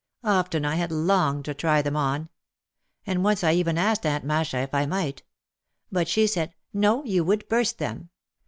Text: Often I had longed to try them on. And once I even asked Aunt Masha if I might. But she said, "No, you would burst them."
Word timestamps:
Often 0.23 0.65
I 0.65 0.77
had 0.77 0.91
longed 0.91 1.45
to 1.45 1.53
try 1.53 1.83
them 1.83 1.95
on. 1.95 2.29
And 3.05 3.23
once 3.23 3.43
I 3.43 3.53
even 3.53 3.77
asked 3.77 4.03
Aunt 4.03 4.25
Masha 4.25 4.57
if 4.57 4.73
I 4.73 4.87
might. 4.87 5.21
But 5.91 6.07
she 6.07 6.25
said, 6.25 6.55
"No, 6.73 7.03
you 7.05 7.23
would 7.23 7.47
burst 7.47 7.77
them." 7.77 8.09